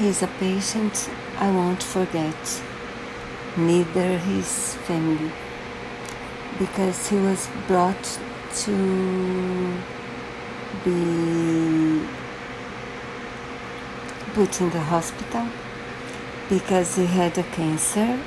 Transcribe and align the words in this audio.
He's 0.00 0.22
a 0.22 0.28
patient 0.38 1.10
I 1.36 1.50
won't 1.50 1.82
forget, 1.82 2.62
neither 3.54 4.16
his 4.16 4.74
family, 4.86 5.30
because 6.58 7.08
he 7.10 7.16
was 7.16 7.50
brought 7.66 8.18
to 8.64 9.78
be 10.86 12.00
put 14.32 14.58
in 14.62 14.70
the 14.70 14.80
hospital 14.80 15.46
because 16.48 16.96
he 16.96 17.04
had 17.04 17.36
a 17.36 17.42
cancer. 17.42 18.18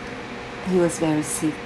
He 0.70 0.78
was 0.78 1.00
very 1.00 1.24
sick. 1.24 1.64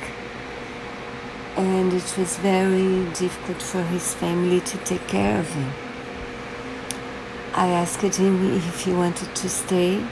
And 1.58 1.92
it 1.92 2.16
was 2.18 2.38
very 2.38 3.12
difficult 3.12 3.62
for 3.62 3.84
his 3.84 4.14
family 4.14 4.62
to 4.62 4.78
take 4.86 5.05
care 5.10 5.42
of 5.42 5.50
him. 5.50 5.86
I 7.58 7.70
asked 7.70 8.04
him 8.18 8.54
if 8.54 8.84
he 8.84 8.94
wanted 8.94 9.36
to 9.36 9.50
stay. 9.50 10.06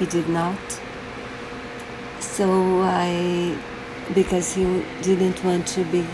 He 0.00 0.06
did 0.06 0.28
not. 0.28 0.58
So 2.18 2.82
I, 2.82 3.56
because 4.12 4.52
he 4.52 4.82
didn't 5.02 5.44
want 5.44 5.68
to 5.68 5.84
be 5.84 6.04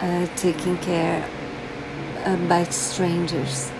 uh, 0.00 0.26
taken 0.36 0.76
care 0.76 1.26
uh, 2.26 2.36
by 2.48 2.64
strangers. 2.64 3.72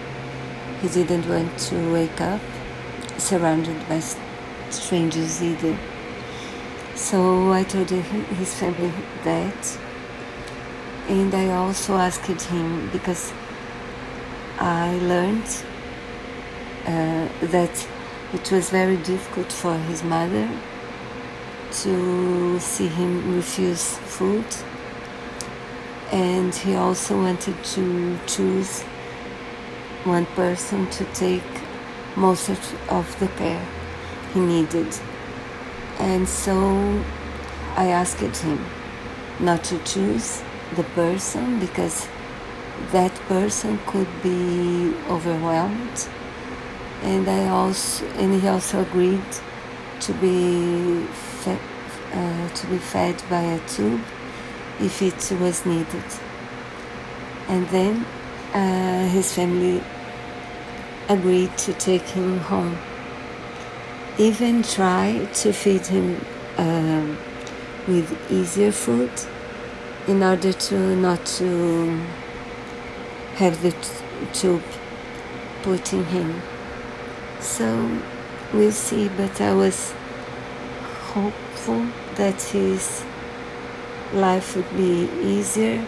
He 0.80 0.88
didn't 0.88 1.28
want 1.28 1.58
to 1.68 1.92
wake 1.92 2.22
up 2.22 2.40
surrounded 3.18 3.86
by 3.86 4.00
strangers 4.70 5.42
either. 5.42 5.76
So 6.94 7.52
I 7.52 7.64
told 7.64 7.90
his 7.90 8.54
family 8.54 8.94
that. 9.24 9.78
And 11.06 11.34
I 11.34 11.50
also 11.50 11.96
asked 11.98 12.24
him 12.24 12.88
because 12.92 13.34
I 14.60 14.98
learned 14.98 15.64
uh, 16.84 17.28
that 17.46 17.88
it 18.32 18.50
was 18.50 18.70
very 18.70 18.96
difficult 18.96 19.52
for 19.52 19.78
his 19.78 20.02
mother 20.02 20.48
to 21.70 22.58
see 22.58 22.88
him 22.88 23.36
refuse 23.36 23.96
food, 23.98 24.44
and 26.10 26.52
he 26.54 26.74
also 26.74 27.16
wanted 27.16 27.62
to 27.62 28.18
choose 28.26 28.82
one 30.04 30.26
person 30.26 30.90
to 30.90 31.04
take 31.14 31.42
most 32.16 32.48
of 32.48 33.16
the 33.20 33.28
care 33.28 33.64
he 34.34 34.40
needed. 34.40 34.92
And 36.00 36.28
so 36.28 37.04
I 37.76 37.88
asked 37.88 38.18
him 38.18 38.64
not 39.38 39.62
to 39.64 39.78
choose 39.84 40.42
the 40.74 40.84
person 40.94 41.60
because 41.60 42.08
that 42.92 43.14
person 43.28 43.78
could 43.86 44.08
be 44.22 44.94
overwhelmed. 45.08 46.08
And 47.02 47.28
I 47.28 47.48
also 47.48 48.06
and 48.16 48.40
he 48.40 48.48
also 48.48 48.82
agreed 48.82 49.30
to 50.00 50.12
be 50.14 51.06
fed, 51.42 51.60
uh, 52.12 52.48
to 52.48 52.66
be 52.66 52.78
fed 52.78 53.22
by 53.30 53.42
a 53.42 53.68
tube 53.68 54.02
if 54.80 55.02
it 55.02 55.32
was 55.40 55.64
needed. 55.66 56.04
And 57.48 57.68
then 57.68 58.04
uh, 58.52 59.08
his 59.08 59.32
family 59.32 59.82
agreed 61.08 61.56
to 61.58 61.72
take 61.74 62.02
him 62.02 62.38
home. 62.38 62.76
Even 64.18 64.62
try 64.62 65.28
to 65.32 65.52
feed 65.52 65.86
him 65.86 66.20
uh, 66.56 67.06
with 67.86 68.30
easier 68.30 68.72
food 68.72 69.10
in 70.06 70.22
order 70.22 70.52
to 70.52 70.96
not 70.96 71.24
to 71.26 72.00
have 73.38 73.62
the 73.62 73.72
tube 74.32 74.62
put 75.62 75.92
in 75.92 76.04
him. 76.04 76.42
So 77.40 77.66
we'll 78.52 78.72
see, 78.72 79.08
but 79.08 79.40
I 79.40 79.54
was 79.54 79.94
hopeful 81.12 81.86
that 82.16 82.42
his 82.42 83.04
life 84.12 84.56
would 84.56 84.70
be 84.76 85.08
easier 85.22 85.84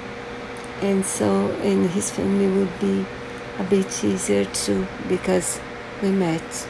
and 0.83 1.05
so 1.05 1.51
and 1.63 1.91
his 1.91 2.11
family 2.11 2.49
would 2.49 2.81
be 2.81 3.05
a 3.59 3.65
bit 3.65 4.05
easier 4.05 4.45
too 4.47 4.87
because 5.09 5.61
we 6.03 6.11
met 6.11 6.69